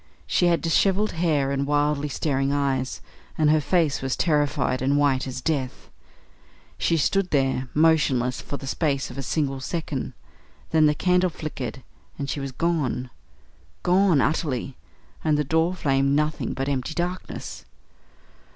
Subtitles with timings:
[0.25, 3.01] She had dishevelled hair and wildly staring eyes,
[3.37, 5.91] and her face was terrified and white as death.
[6.79, 10.13] She stood there motionless for the space of a single second.
[10.71, 11.83] Then the candle flickered
[12.17, 13.11] and she was gone
[13.83, 14.75] gone utterly
[15.23, 17.65] and the door framed nothing but empty darkness.